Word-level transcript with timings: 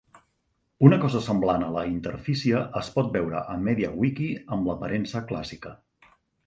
Una 0.87 0.97
cosa 1.03 1.21
semblant 1.25 1.65
a 1.67 1.69
la 1.75 1.83
interfície 1.91 2.63
es 2.81 2.91
pot 2.99 3.13
veure 3.19 3.45
a 3.55 3.59
MediaWiki 3.69 4.35
amb 4.57 4.73
l'aparença 4.73 5.27
clàssica. 5.33 5.81